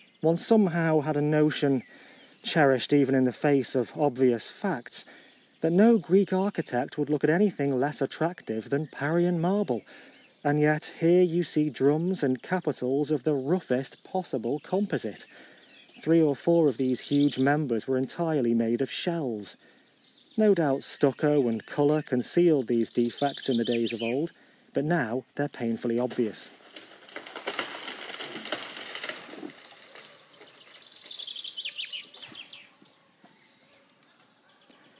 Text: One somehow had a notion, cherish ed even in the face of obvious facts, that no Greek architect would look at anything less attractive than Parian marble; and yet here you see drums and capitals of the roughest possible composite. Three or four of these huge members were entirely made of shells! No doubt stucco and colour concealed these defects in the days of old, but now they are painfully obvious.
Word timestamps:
One 0.21 0.37
somehow 0.37 0.99
had 0.99 1.17
a 1.17 1.21
notion, 1.21 1.81
cherish 2.43 2.85
ed 2.93 2.95
even 2.95 3.15
in 3.15 3.23
the 3.23 3.31
face 3.31 3.73
of 3.73 3.91
obvious 3.95 4.45
facts, 4.45 5.03
that 5.61 5.71
no 5.71 5.97
Greek 5.97 6.31
architect 6.31 6.95
would 6.99 7.09
look 7.09 7.23
at 7.23 7.31
anything 7.31 7.71
less 7.79 8.03
attractive 8.03 8.69
than 8.69 8.85
Parian 8.85 9.39
marble; 9.41 9.81
and 10.43 10.59
yet 10.59 10.93
here 10.99 11.23
you 11.23 11.41
see 11.43 11.71
drums 11.71 12.21
and 12.21 12.43
capitals 12.43 13.09
of 13.09 13.23
the 13.23 13.33
roughest 13.33 14.03
possible 14.03 14.59
composite. 14.59 15.25
Three 16.03 16.21
or 16.21 16.35
four 16.35 16.69
of 16.69 16.77
these 16.77 16.99
huge 16.99 17.39
members 17.39 17.87
were 17.87 17.97
entirely 17.97 18.53
made 18.53 18.81
of 18.81 18.91
shells! 18.91 19.57
No 20.37 20.53
doubt 20.53 20.83
stucco 20.83 21.47
and 21.47 21.65
colour 21.65 22.03
concealed 22.03 22.67
these 22.67 22.91
defects 22.91 23.49
in 23.49 23.57
the 23.57 23.65
days 23.65 23.91
of 23.91 24.03
old, 24.03 24.31
but 24.71 24.85
now 24.85 25.25
they 25.33 25.45
are 25.45 25.47
painfully 25.47 25.97
obvious. 25.97 26.51